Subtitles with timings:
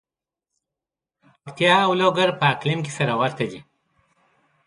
[1.43, 3.59] پکتیا او لوګر په اقلیم کې سره ورته دي.